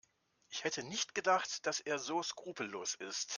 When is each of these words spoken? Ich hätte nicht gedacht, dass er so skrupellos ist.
Ich 0.49 0.63
hätte 0.63 0.81
nicht 0.81 1.13
gedacht, 1.13 1.63
dass 1.67 1.79
er 1.79 1.99
so 1.99 2.23
skrupellos 2.23 2.95
ist. 2.95 3.29